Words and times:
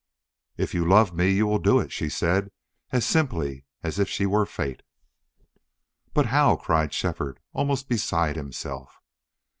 "If 0.57 0.73
you 0.73 0.83
love 0.83 1.13
me 1.13 1.29
you 1.29 1.45
will 1.45 1.59
do 1.59 1.79
it," 1.79 1.91
she 1.91 2.09
said, 2.09 2.49
as 2.89 3.05
simply 3.05 3.65
as 3.83 3.99
if 3.99 4.09
she 4.09 4.25
were 4.25 4.47
fate. 4.47 4.81
"But 6.15 6.25
how?" 6.25 6.55
cried 6.55 6.91
Shefford, 6.91 7.39
almost 7.53 7.87
beside 7.87 8.35
himself. 8.35 8.99